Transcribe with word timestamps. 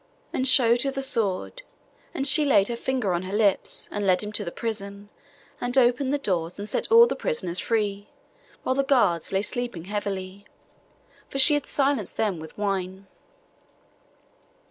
and 0.33 0.47
showed 0.47 0.81
her 0.81 0.89
the 0.89 1.03
sword; 1.03 1.61
and 2.11 2.25
she 2.25 2.43
laid 2.43 2.69
her 2.69 2.75
finger 2.75 3.13
on 3.13 3.21
her 3.21 3.37
lips, 3.37 3.87
and 3.91 4.03
led 4.07 4.23
him 4.23 4.31
to 4.31 4.43
the 4.43 4.49
prison, 4.51 5.09
and 5.61 5.77
opened 5.77 6.11
the 6.11 6.17
doors, 6.17 6.57
and 6.57 6.67
set 6.67 6.91
all 6.91 7.05
the 7.05 7.15
prisoners 7.15 7.59
free, 7.59 8.09
while 8.63 8.73
the 8.73 8.83
guards 8.83 9.31
lay 9.31 9.43
sleeping 9.43 9.85
heavily; 9.85 10.47
for 11.29 11.37
she 11.37 11.53
had 11.53 11.67
silenced 11.67 12.17
them 12.17 12.39
with 12.39 12.57
wine. 12.57 13.05